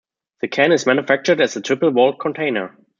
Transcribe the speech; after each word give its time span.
The 0.39 0.47
can 0.47 0.71
is 0.71 0.87
manufactured 0.87 1.39
as 1.41 1.55
a 1.55 1.61
triple-walled 1.61 2.19
container. 2.19 2.75